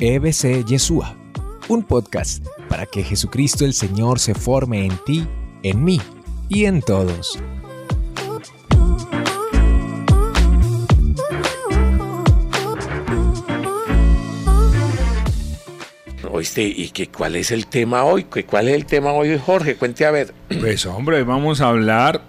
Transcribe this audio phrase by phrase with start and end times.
[0.00, 1.16] EBC Yeshua,
[1.66, 5.26] un podcast para que Jesucristo el Señor se forme en ti,
[5.64, 6.00] en mí
[6.48, 7.36] y en todos.
[16.30, 18.22] Oíste, ¿y qué, cuál es el tema hoy?
[18.32, 19.74] ¿Qué, ¿Cuál es el tema hoy, Jorge?
[19.74, 20.32] Cuente a ver.
[20.60, 22.22] Pues hombre, vamos a hablar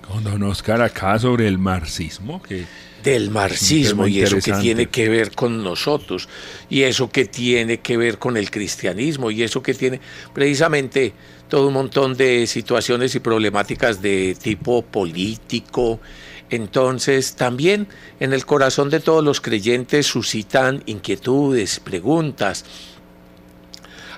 [0.00, 2.64] con don Oscar acá sobre el marxismo, que
[3.04, 6.28] Del marxismo y eso que tiene que ver con nosotros
[6.70, 10.00] y eso que tiene que ver con el cristianismo y eso que tiene
[10.32, 11.12] precisamente
[11.48, 16.00] todo un montón de situaciones y problemáticas de tipo político.
[16.48, 17.88] Entonces también
[18.20, 22.64] en el corazón de todos los creyentes suscitan inquietudes, preguntas,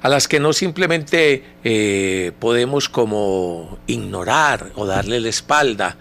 [0.03, 5.97] a las que no simplemente eh, podemos como ignorar o darle la espalda,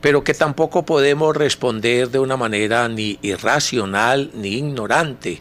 [0.00, 5.40] pero que tampoco podemos responder de una manera ni irracional ni ignorante.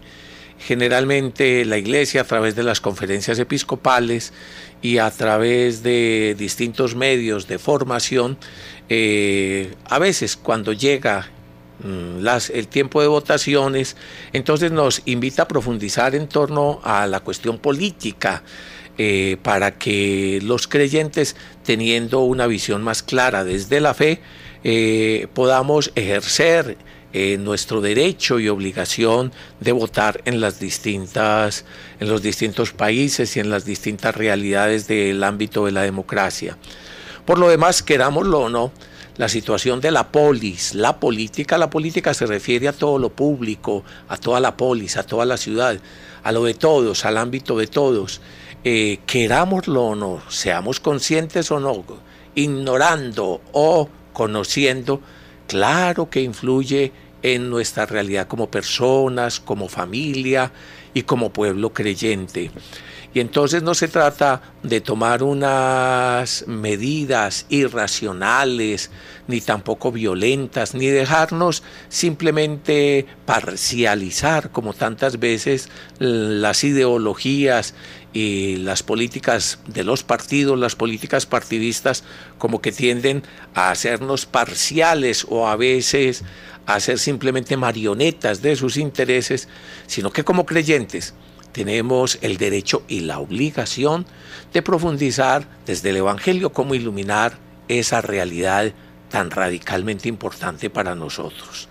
[0.58, 4.34] Generalmente la Iglesia a través de las conferencias episcopales
[4.82, 8.38] y a través de distintos medios de formación,
[8.90, 11.28] eh, a veces cuando llega
[11.84, 13.98] mm, el tiempo de votaciones,
[14.32, 18.44] entonces nos invita a profundizar en torno a la cuestión política,
[18.98, 24.22] eh, para que los creyentes, teniendo una visión más clara desde la fe,
[24.68, 26.76] eh, podamos ejercer
[27.14, 31.66] eh, nuestro derecho y obligación de votar en las distintas,
[32.00, 36.58] en los distintos países y en las distintas realidades del ámbito de la democracia.
[37.26, 38.72] Por lo demás, querámoslo o no,
[39.18, 43.84] la situación de la polis, la política, la política se refiere a todo lo público,
[44.10, 45.78] a toda la polis, a toda la ciudad,
[46.24, 48.20] a lo de todos, al ámbito de todos.
[48.64, 51.86] Eh, querámoslo o no, seamos conscientes o no,
[52.34, 55.02] ignorando o conociendo,
[55.46, 60.52] claro que influye en nuestra realidad como personas, como familia
[60.94, 62.50] y como pueblo creyente.
[63.16, 68.92] Y entonces no se trata de tomar unas medidas irracionales,
[69.30, 77.74] ni tampoco violentas, ni dejarnos simplemente parcializar, como tantas veces las ideologías
[78.12, 82.04] y las políticas de los partidos, las políticas partidistas,
[82.38, 86.26] como que tienden a hacernos parciales o a veces
[86.66, 89.48] a ser simplemente marionetas de sus intereses,
[89.88, 91.14] sino que como creyentes
[91.56, 94.06] tenemos el derecho y la obligación
[94.54, 97.38] de profundizar desde el Evangelio cómo iluminar
[97.70, 98.74] esa realidad
[99.10, 101.70] tan radicalmente importante para nosotros.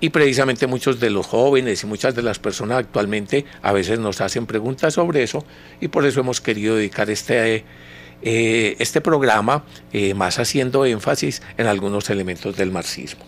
[0.00, 4.22] Y precisamente muchos de los jóvenes y muchas de las personas actualmente a veces nos
[4.22, 5.44] hacen preguntas sobre eso
[5.78, 7.66] y por eso hemos querido dedicar este,
[8.22, 13.26] eh, este programa eh, más haciendo énfasis en algunos elementos del marxismo.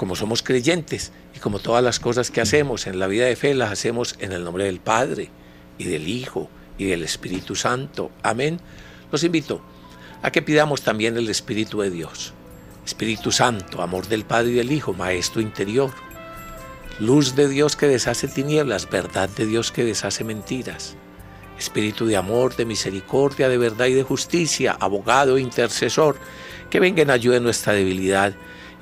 [0.00, 3.52] Como somos creyentes y como todas las cosas que hacemos en la vida de fe
[3.52, 5.28] las hacemos en el nombre del Padre
[5.76, 8.10] y del Hijo y del Espíritu Santo.
[8.22, 8.60] Amén.
[9.12, 9.60] Los invito
[10.22, 12.32] a que pidamos también el Espíritu de Dios.
[12.86, 15.90] Espíritu Santo, amor del Padre y del Hijo, Maestro interior.
[16.98, 20.96] Luz de Dios que deshace tinieblas, verdad de Dios que deshace mentiras.
[21.58, 26.16] Espíritu de amor, de misericordia, de verdad y de justicia, abogado intercesor,
[26.70, 28.32] que venga en ayuda nuestra debilidad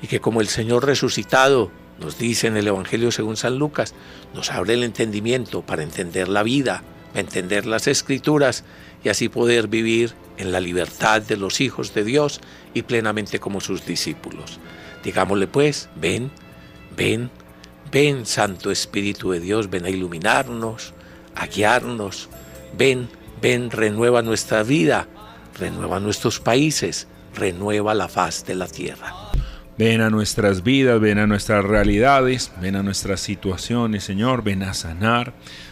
[0.01, 3.93] y que como el Señor resucitado nos dice en el Evangelio según San Lucas,
[4.33, 6.83] nos abre el entendimiento para entender la vida,
[7.13, 8.63] entender las escrituras
[9.03, 12.39] y así poder vivir en la libertad de los hijos de Dios
[12.73, 14.59] y plenamente como sus discípulos.
[15.03, 16.31] Digámosle pues, ven,
[16.95, 17.29] ven,
[17.91, 20.93] ven Santo Espíritu de Dios, ven a iluminarnos,
[21.35, 22.29] a guiarnos,
[22.77, 23.09] ven,
[23.41, 25.07] ven, renueva nuestra vida,
[25.57, 29.18] renueva nuestros países, renueva la faz de la tierra.
[29.79, 34.73] Ven a nuestras vidas, ven a nuestras realidades, ven a nuestras situaciones, Señor, ven a
[34.73, 35.31] sanar,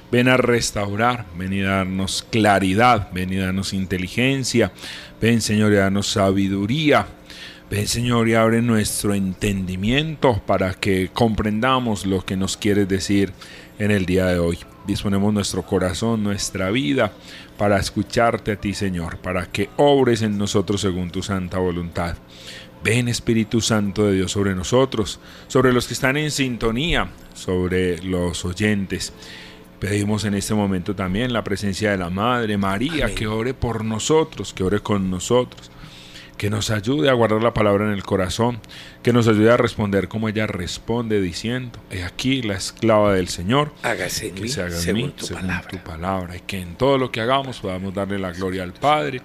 [0.10, 4.72] ven a restaurar, ven y darnos claridad, ven y darnos inteligencia,
[5.20, 7.06] ven, Señor, y darnos sabiduría.
[7.70, 13.34] Ven, Señor, y abre nuestro entendimiento para que comprendamos lo que nos quieres decir
[13.78, 14.58] en el día de hoy.
[14.88, 17.12] Disponemos nuestro corazón, nuestra vida,
[17.58, 22.16] para escucharte a ti, Señor, para que obres en nosotros según tu santa voluntad.
[22.84, 28.46] Ven Espíritu Santo de Dios sobre nosotros, sobre los que están en sintonía, sobre los
[28.46, 29.14] oyentes.
[29.80, 33.16] Pedimos en este momento también la presencia de la Madre María, Amén.
[33.16, 35.70] que ore por nosotros, que ore con nosotros,
[36.38, 38.60] que nos ayude a guardar la palabra en el corazón,
[39.04, 43.72] que nos ayude a responder como ella responde diciendo, he aquí la esclava del Señor,
[43.84, 45.68] Hágase en que mí se haga en según mí tu según palabra.
[45.70, 49.22] tu palabra, y que en todo lo que hagamos podamos darle la gloria al Padre,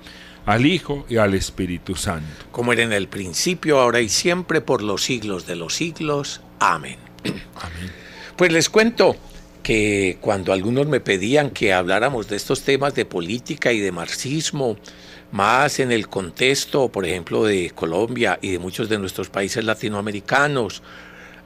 [0.46, 2.26] al Hijo y al Espíritu Santo.
[2.50, 6.40] como era en el principio, ahora y siempre, por los siglos de los siglos.
[6.58, 6.96] Amén.
[7.24, 7.92] Amén.
[8.36, 9.16] Pues les cuento
[9.62, 14.76] que cuando algunos me pedían que habláramos de estos temas de política y de marxismo,
[15.30, 20.82] más en el contexto, por ejemplo, de Colombia y de muchos de nuestros países latinoamericanos,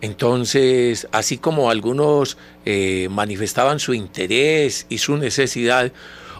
[0.00, 5.92] entonces, así como algunos eh, manifestaban su interés y su necesidad,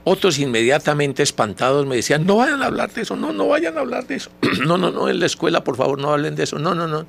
[0.08, 3.80] otros inmediatamente espantados me decían, no vayan a hablar de eso, no, no vayan a
[3.80, 4.30] hablar de eso,
[4.64, 7.08] no, no, no, en la escuela por favor no hablen de eso, no, no, no.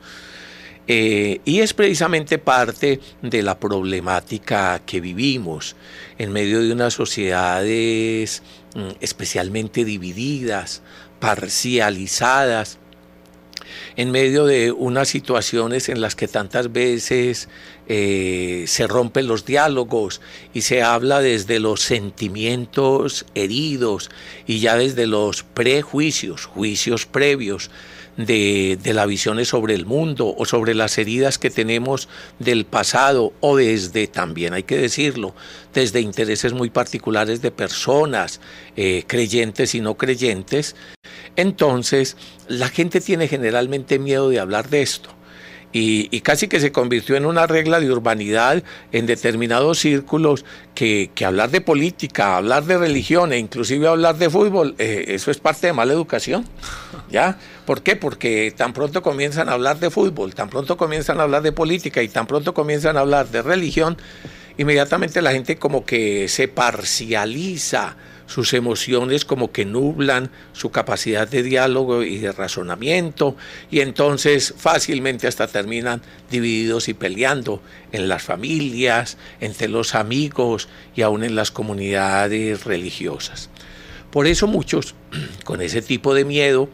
[0.88, 5.76] Eh, y es precisamente parte de la problemática que vivimos
[6.18, 8.42] en medio de unas sociedades
[8.74, 10.82] mm, especialmente divididas,
[11.20, 12.80] parcializadas,
[13.96, 17.50] en medio de unas situaciones en las que tantas veces
[17.88, 20.22] eh, se rompen los diálogos
[20.54, 24.10] y se habla desde los sentimientos heridos
[24.46, 27.70] y ya desde los prejuicios, juicios previos
[28.18, 32.10] de, de las visiones sobre el mundo o sobre las heridas que tenemos
[32.40, 35.36] del pasado o desde, también hay que decirlo,
[35.74, 38.42] desde intereses muy particulares de personas,
[38.76, 40.76] eh, creyentes y no creyentes,
[41.36, 45.18] entonces la gente tiene generalmente miedo de hablar de esto.
[45.74, 50.44] Y, casi que se convirtió en una regla de urbanidad en determinados círculos
[50.74, 55.38] que, hablar de política, hablar de religión e inclusive hablar de fútbol, eh, eso es
[55.38, 56.46] parte de mala educación.
[57.12, 57.38] ¿Ya?
[57.66, 57.96] ¿Por qué?
[57.96, 62.02] Porque tan pronto comienzan a hablar de fútbol, tan pronto comienzan a hablar de política
[62.02, 63.98] y tan pronto comienzan a hablar de religión,
[64.58, 67.98] inmediatamente la gente como que se parcializa
[68.28, 73.36] sus emociones como que nublan su capacidad de diálogo y de razonamiento
[73.72, 81.02] y entonces fácilmente hasta terminan divididos y peleando en las familias, entre los amigos y
[81.02, 83.50] aún en las comunidades religiosas.
[84.12, 84.94] Por eso muchos
[85.46, 86.70] con ese tipo de miedo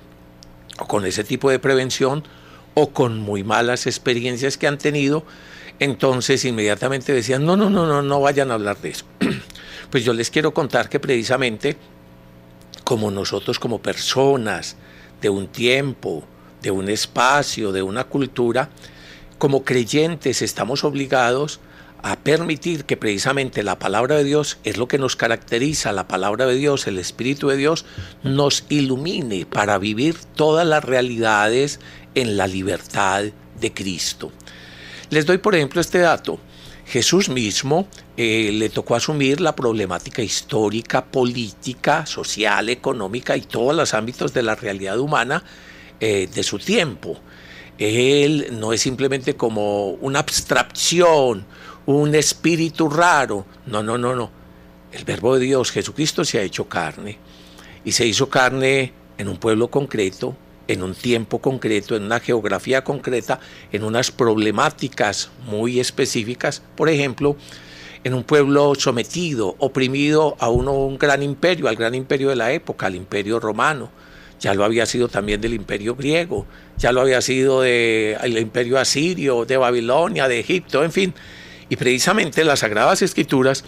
[0.80, 2.24] o con ese tipo de prevención
[2.74, 5.24] o con muy malas experiencias que han tenido,
[5.80, 9.06] entonces inmediatamente decían, no, no, no, no, no vayan a hablar de eso.
[9.94, 11.78] Pues yo les quiero contar que precisamente
[12.84, 14.76] como nosotros como personas
[15.22, 16.24] de un tiempo,
[16.64, 18.70] de un espacio, de una cultura,
[19.38, 21.60] como creyentes estamos obligados
[22.02, 26.48] a permitir que precisamente la palabra de Dios es lo que nos caracteriza, la palabra
[26.48, 27.86] de Dios, el Espíritu de Dios,
[28.24, 31.80] nos ilumine para vivir todas las realidades
[32.16, 33.26] en la libertad
[33.62, 34.32] de Cristo.
[35.12, 36.40] Les doy por ejemplo este dato.
[36.86, 37.88] Jesús mismo
[38.18, 44.44] eh, le tocó asumir la problemática histórica, política, social, económica y todos los ámbitos de
[44.44, 45.44] la realidad humana
[46.00, 47.18] eh, de su tiempo.
[47.78, 51.46] Él no es simplemente como una abstracción,
[51.86, 53.46] un espíritu raro.
[53.66, 54.30] No, no, no, no.
[54.92, 57.18] El verbo de Dios, Jesucristo, se ha hecho carne
[57.84, 60.36] y se hizo carne en un pueblo concreto,
[60.68, 63.40] en un tiempo concreto, en una geografía concreta,
[63.72, 67.36] en unas problemáticas muy específicas, por ejemplo,
[68.04, 72.52] en un pueblo sometido, oprimido a uno, un gran imperio, al gran imperio de la
[72.52, 73.92] época, al imperio romano.
[74.40, 76.46] Ya lo había sido también del imperio griego,
[76.78, 81.14] ya lo había sido del imperio asirio, de Babilonia, de Egipto, en fin.
[81.70, 83.64] Y precisamente las Sagradas Escrituras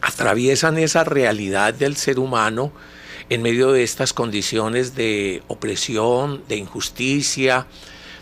[0.00, 2.72] atraviesan esa realidad del ser humano
[3.28, 7.66] en medio de estas condiciones de opresión, de injusticia,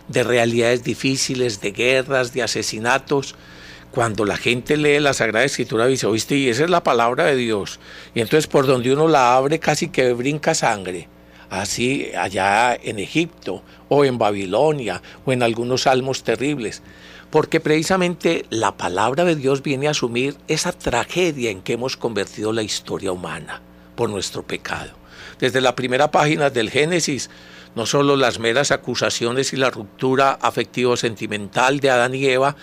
[0.08, 3.36] de realidades difíciles, de guerras, de asesinatos,
[3.90, 7.36] cuando la gente lee la Sagrada Escritura dice, oíste, y esa es la palabra de
[7.36, 7.80] Dios.
[8.14, 11.08] Y entonces por donde uno la abre casi que brinca sangre.
[11.48, 16.82] Así allá en Egipto o en Babilonia o en algunos salmos terribles.
[17.30, 22.52] Porque precisamente la palabra de Dios viene a asumir esa tragedia en que hemos convertido
[22.52, 23.60] la historia humana
[24.08, 25.00] nuestro pecado
[25.40, 27.30] desde la primera página del Génesis,
[27.74, 32.56] no solo las meras acusaciones y la ruptura afectivo-sentimental de Adán y Eva,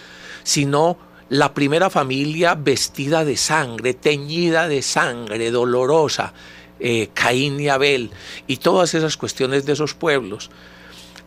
[0.44, 0.98] sino
[1.29, 6.34] la primera familia vestida de sangre, teñida de sangre, dolorosa,
[6.79, 8.12] eh, Caín y Abel,
[8.46, 10.51] y todas esas cuestiones de esos pueblos.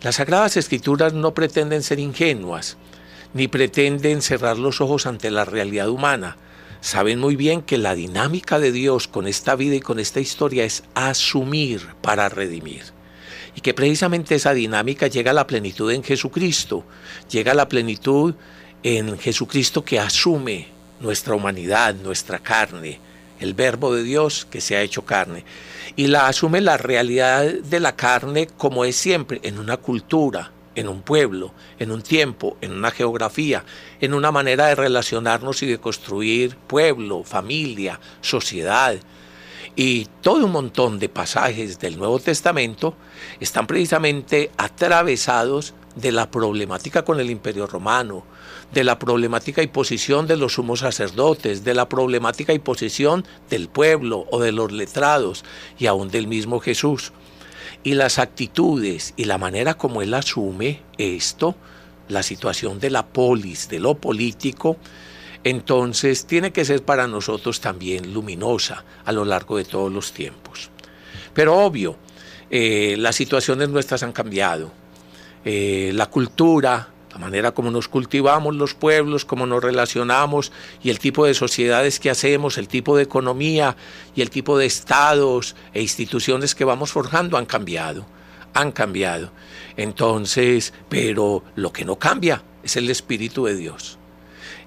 [0.03, 2.77] Las Sagradas Escrituras no pretenden ser ingenuas,
[3.35, 6.37] ni pretenden cerrar los ojos ante la realidad humana,
[6.81, 10.65] saben muy bien que la dinámica de Dios con esta vida y con esta historia
[10.65, 12.83] es asumir para redimir.
[13.55, 16.85] Y que precisamente esa dinámica llega a la plenitud en Jesucristo,
[17.31, 18.35] llega a la plenitud
[18.83, 20.69] en Jesucristo que asume
[21.01, 23.01] nuestra humanidad, nuestra carne,
[23.41, 25.45] el verbo de Dios que se ha hecho carne.
[25.97, 30.89] Y la asume la realidad de la carne como es siempre, en una cultura, en
[30.89, 33.65] un pueblo, en un tiempo, en una geografía,
[34.01, 38.97] en una manera de relacionarnos y de construir pueblo, familia, sociedad.
[39.77, 42.95] Y todo un montón de pasajes del Nuevo Testamento
[43.41, 48.25] están precisamente atravesados de la problemática con el imperio romano,
[48.73, 53.69] de la problemática y posición de los sumos sacerdotes, de la problemática y posición del
[53.69, 55.45] pueblo o de los letrados
[55.79, 57.13] y aún del mismo Jesús.
[57.83, 61.57] Y las actitudes y la manera como él asume esto,
[62.09, 64.77] la situación de la polis, de lo político,
[65.45, 70.71] entonces tiene que ser para nosotros también luminosa a lo largo de todos los tiempos.
[71.33, 71.97] Pero obvio,
[72.51, 74.73] eh, las situaciones nuestras han cambiado.
[75.45, 80.53] Eh, la cultura, la manera como nos cultivamos los pueblos, cómo nos relacionamos
[80.83, 83.77] y el tipo de sociedades que hacemos, el tipo de economía
[84.15, 88.07] y el tipo de estados e instituciones que vamos forjando han cambiado,
[88.55, 89.33] han cambiado.
[89.77, 93.99] Entonces, pero lo que no cambia es el Espíritu de Dios.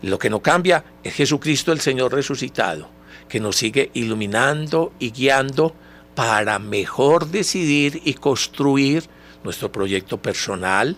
[0.01, 2.89] Lo que no cambia es Jesucristo el Señor resucitado,
[3.29, 5.73] que nos sigue iluminando y guiando
[6.13, 9.05] para mejor decidir y construir
[9.45, 10.97] nuestro proyecto personal,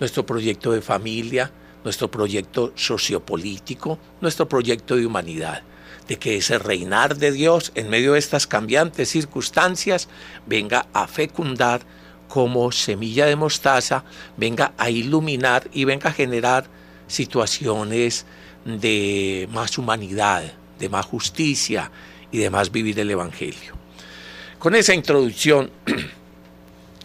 [0.00, 1.52] nuestro proyecto de familia,
[1.84, 5.62] nuestro proyecto sociopolítico, nuestro proyecto de humanidad,
[6.08, 10.08] de que ese reinar de Dios en medio de estas cambiantes circunstancias
[10.46, 11.82] venga a fecundar
[12.28, 14.04] como semilla de mostaza,
[14.36, 16.66] venga a iluminar y venga a generar
[17.06, 18.24] situaciones
[18.64, 21.90] de más humanidad, de más justicia
[22.30, 23.74] y de más vivir el Evangelio.
[24.58, 25.70] Con esa introducción,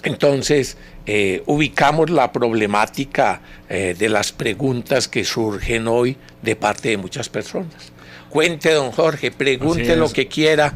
[0.05, 6.97] entonces, eh, ubicamos la problemática eh, de las preguntas que surgen hoy de parte de
[6.97, 7.91] muchas personas.
[8.29, 10.73] Cuente, don Jorge, pregunte lo que quiera,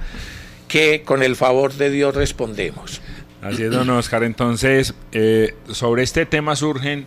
[0.68, 3.02] que con el favor de Dios respondemos.
[3.42, 4.24] Así es, don Oscar.
[4.24, 7.06] Entonces, eh, sobre este tema surgen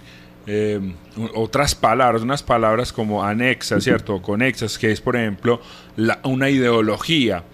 [1.35, 4.21] otras palabras, unas palabras como anexas, ¿cierto?
[4.21, 5.61] Conexas, que es, por ejemplo,
[6.25, 7.45] una ideología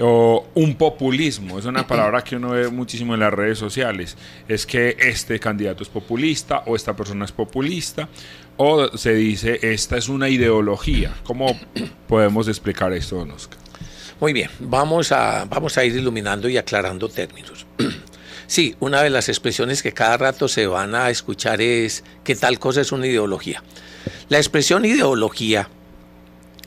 [0.00, 4.16] o un populismo, es una palabra que uno ve muchísimo en las redes sociales,
[4.48, 8.08] es que este candidato es populista o esta persona es populista,
[8.56, 11.14] o se dice esta es una ideología.
[11.24, 11.58] ¿Cómo
[12.08, 13.58] podemos explicar esto, don Oscar?
[14.20, 17.66] Muy bien, vamos a, vamos a ir iluminando y aclarando términos.
[18.48, 22.58] Sí, una de las expresiones que cada rato se van a escuchar es que tal
[22.58, 23.62] cosa es una ideología.
[24.28, 25.70] La expresión ideología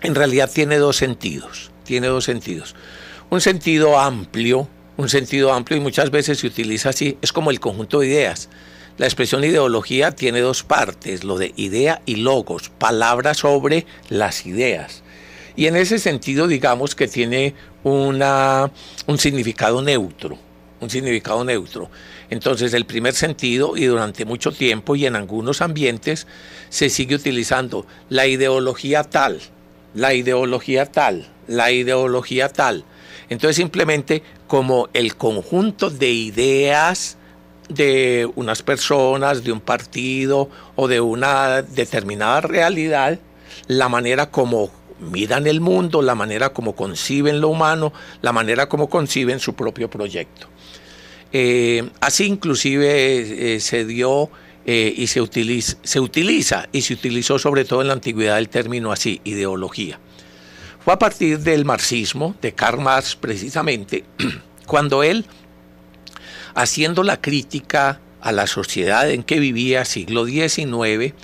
[0.01, 2.75] en realidad tiene dos sentidos, tiene dos sentidos
[3.29, 4.67] un sentido amplio,
[4.97, 8.49] un sentido amplio y muchas veces se utiliza así, es como el conjunto de ideas.
[8.97, 15.03] La expresión ideología tiene dos partes, lo de idea y logos, palabras sobre las ideas.
[15.57, 18.71] Y en ese sentido digamos que tiene una,
[19.07, 20.37] un significado neutro,
[20.79, 21.89] un significado neutro.
[22.29, 26.25] Entonces el primer sentido, y durante mucho tiempo y en algunos ambientes,
[26.69, 29.41] se sigue utilizando la ideología tal,
[29.93, 32.85] la ideología tal, la ideología tal.
[33.29, 37.17] Entonces simplemente como el conjunto de ideas
[37.69, 43.19] de unas personas, de un partido o de una determinada realidad,
[43.67, 44.69] la manera como
[44.99, 47.91] miran el mundo, la manera como conciben lo humano,
[48.21, 50.47] la manera como conciben su propio proyecto.
[51.31, 54.29] Eh, así inclusive eh, se dio
[54.65, 58.49] eh, y se utiliza, se utiliza y se utilizó sobre todo en la antigüedad el
[58.49, 59.99] término así, ideología.
[60.85, 64.05] Fue a partir del marxismo, de Karl Marx precisamente,
[64.67, 65.25] cuando él,
[66.53, 71.15] haciendo la crítica a la sociedad en que vivía, siglo XIX,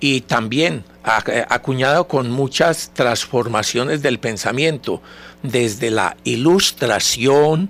[0.00, 5.02] y también acuñado con muchas transformaciones del pensamiento,
[5.42, 7.68] desde la ilustración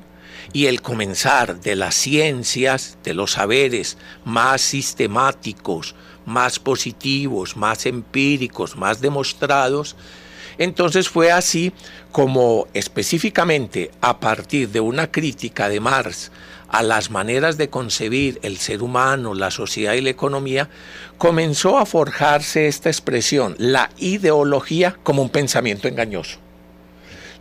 [0.52, 8.76] y el comenzar de las ciencias, de los saberes más sistemáticos, más positivos, más empíricos,
[8.76, 9.96] más demostrados,
[10.62, 11.73] entonces fue así
[12.12, 16.31] como específicamente a partir de una crítica de Marx
[16.69, 20.71] a las maneras de concebir el ser humano, la sociedad y la economía,
[21.19, 26.38] comenzó a forjarse esta expresión, la ideología como un pensamiento engañoso.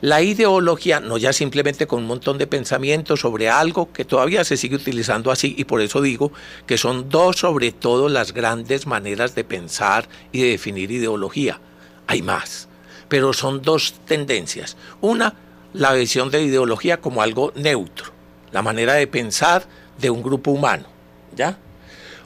[0.02, 4.58] La ideología, no ya simplemente con un montón de pensamientos sobre algo que todavía se
[4.58, 6.34] sigue utilizando así, y por eso digo
[6.66, 11.62] que son dos sobre todo las grandes maneras de pensar y de definir ideología.
[12.08, 12.68] Hay más
[13.12, 14.78] pero son dos tendencias.
[15.02, 15.34] Una,
[15.74, 18.14] la visión de ideología como algo neutro,
[18.54, 19.66] la manera de pensar
[20.00, 20.86] de un grupo humano,
[21.36, 21.58] ¿ya?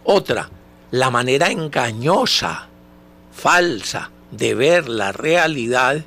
[0.04, 0.48] Otra,
[0.92, 2.68] la manera engañosa,
[3.34, 6.06] falsa de ver la realidad,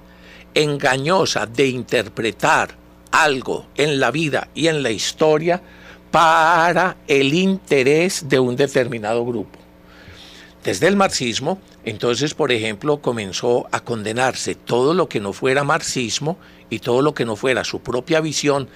[0.54, 2.76] engañosa de interpretar
[3.10, 5.60] algo en la vida y en la historia
[6.12, 9.58] para el interés de un determinado grupo.
[10.68, 16.36] Desde el marxismo, entonces, por ejemplo, comenzó a condenarse todo lo que no fuera marxismo
[16.68, 18.68] y todo lo que no fuera su propia visión,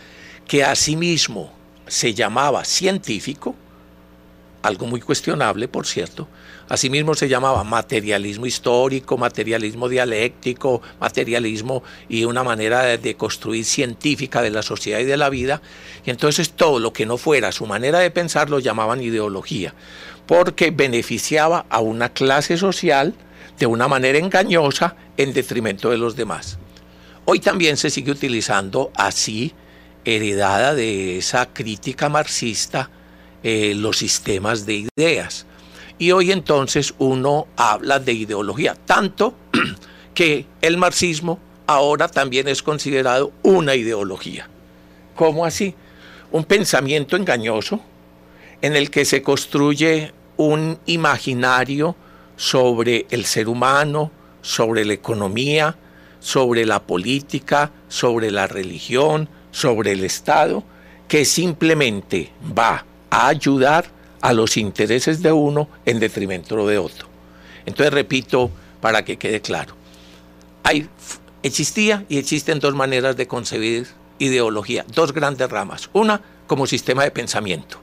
[0.49, 1.52] que asimismo
[1.87, 3.54] se llamaba científico,
[4.62, 6.28] algo muy cuestionable, por cierto.
[6.68, 14.50] Asimismo se llamaba materialismo histórico, materialismo dialéctico, materialismo y una manera de, construir científica de
[14.50, 15.61] la sociedad y de la vida.
[16.06, 19.75] Y entonces todo lo que no fuera su manera de pensar lo llamaban ideología,
[20.26, 23.14] porque beneficiaba a una clase social
[23.58, 26.58] de una manera engañosa en detrimento de los demás.
[27.24, 29.54] Hoy también se sigue utilizando así,
[30.04, 32.90] heredada de esa crítica marxista,
[33.42, 35.46] eh, los sistemas de ideas.
[35.98, 39.36] Y hoy entonces uno habla de ideología, tanto
[40.14, 44.48] que el marxismo ahora también es considerado una ideología.
[45.14, 45.74] ¿Cómo así?
[46.32, 47.80] Un pensamiento engañoso
[48.62, 51.97] en el que se construye un imaginario
[52.37, 55.76] sobre el ser humano, sobre la economía,
[56.21, 60.64] sobre la política, sobre la religión, sobre el Estado,
[61.09, 63.87] que simplemente va a ayudar
[64.21, 67.09] a los intereses de uno en detrimento de otro.
[67.66, 68.50] Entonces, repito,
[68.81, 69.75] para que quede claro,
[71.42, 73.88] existía y existen dos maneras de concebir
[74.19, 75.90] ideología, dos grandes ramas.
[75.92, 77.81] Una como sistema de pensamiento,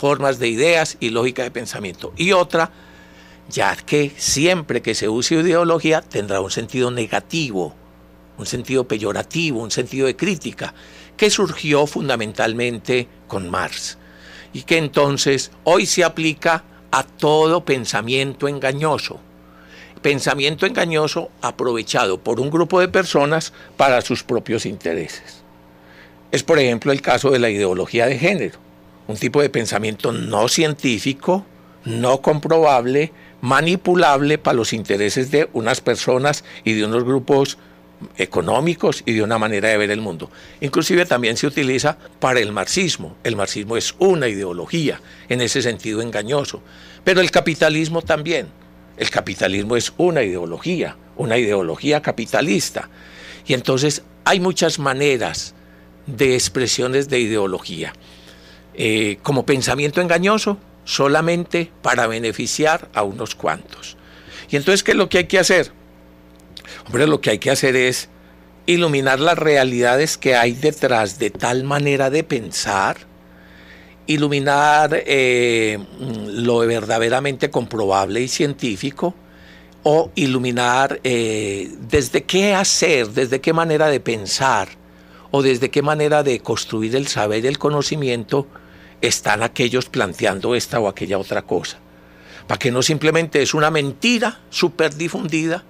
[0.00, 2.14] formas de ideas y lógica de pensamiento.
[2.16, 2.70] Y otra,
[3.50, 7.74] ya que siempre que se use ideología tendrá un sentido negativo,
[8.38, 10.72] un sentido peyorativo, un sentido de crítica,
[11.18, 13.98] que surgió fundamentalmente con Marx
[14.54, 19.20] y que entonces hoy se aplica a todo pensamiento engañoso.
[20.00, 25.42] Pensamiento engañoso aprovechado por un grupo de personas para sus propios intereses.
[26.32, 28.69] Es por ejemplo el caso de la ideología de género,
[29.10, 31.44] un tipo de pensamiento no científico,
[31.84, 37.58] no comprobable, manipulable para los intereses de unas personas y de unos grupos
[38.16, 40.30] económicos y de una manera de ver el mundo.
[40.60, 43.16] Inclusive también se utiliza para el marxismo.
[43.24, 46.62] El marxismo es una ideología, en ese sentido engañoso.
[47.04, 48.48] Pero el capitalismo también.
[48.96, 52.88] El capitalismo es una ideología, una ideología capitalista.
[53.46, 55.54] Y entonces hay muchas maneras
[56.06, 57.92] de expresiones de ideología.
[58.74, 63.96] Eh, como pensamiento engañoso, solamente para beneficiar a unos cuantos.
[64.48, 65.72] Y entonces, ¿qué es lo que hay que hacer?
[66.86, 68.08] Hombre, lo que hay que hacer es
[68.66, 72.98] iluminar las realidades que hay detrás de tal manera de pensar,
[74.06, 75.78] iluminar eh,
[76.32, 79.14] lo verdaderamente comprobable y científico,
[79.82, 84.68] o iluminar eh, desde qué hacer, desde qué manera de pensar,
[85.30, 88.46] o desde qué manera de construir el saber y el conocimiento
[89.00, 91.78] están aquellos planteando esta o aquella otra cosa.
[92.46, 95.64] Para que no simplemente es una mentira súper difundida,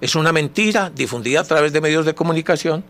[0.00, 2.84] es una mentira difundida a través de medios de comunicación,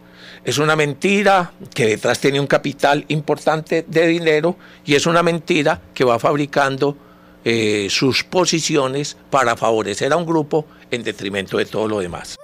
[0.45, 5.81] es una mentira que detrás tiene un capital importante de dinero y es una mentira
[5.95, 6.97] que va fabricando
[7.45, 12.37] eh, sus posiciones para favorecer a un grupo en detrimento de todo lo demás.